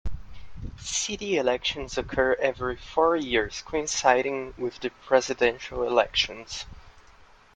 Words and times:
City 0.79 1.37
elections 1.37 1.95
occur 1.95 2.33
every 2.41 2.75
four 2.75 3.15
years, 3.15 3.61
coinciding 3.63 4.51
with 4.57 4.79
the 4.79 4.89
presidential 4.89 5.83
elections. 5.83 6.65